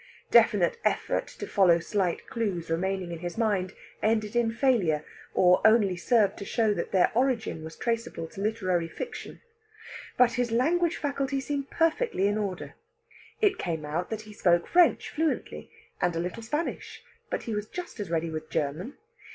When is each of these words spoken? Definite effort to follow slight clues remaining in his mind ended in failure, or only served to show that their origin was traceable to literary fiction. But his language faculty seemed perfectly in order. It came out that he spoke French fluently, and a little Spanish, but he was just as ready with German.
Definite 0.31 0.77
effort 0.83 1.27
to 1.27 1.45
follow 1.45 1.77
slight 1.77 2.25
clues 2.25 2.71
remaining 2.71 3.11
in 3.11 3.19
his 3.19 3.37
mind 3.37 3.73
ended 4.01 4.35
in 4.35 4.51
failure, 4.51 5.05
or 5.35 5.61
only 5.63 5.95
served 5.95 6.37
to 6.39 6.43
show 6.45 6.73
that 6.73 6.91
their 6.91 7.11
origin 7.13 7.63
was 7.63 7.75
traceable 7.75 8.25
to 8.29 8.41
literary 8.41 8.87
fiction. 8.87 9.41
But 10.17 10.31
his 10.31 10.51
language 10.51 10.97
faculty 10.97 11.39
seemed 11.39 11.69
perfectly 11.69 12.25
in 12.25 12.39
order. 12.39 12.73
It 13.41 13.59
came 13.59 13.85
out 13.85 14.09
that 14.09 14.21
he 14.21 14.33
spoke 14.33 14.65
French 14.67 15.07
fluently, 15.11 15.69
and 16.01 16.15
a 16.15 16.19
little 16.19 16.41
Spanish, 16.41 17.03
but 17.29 17.43
he 17.43 17.53
was 17.53 17.67
just 17.67 17.99
as 17.99 18.09
ready 18.09 18.31
with 18.31 18.49
German. 18.49 18.97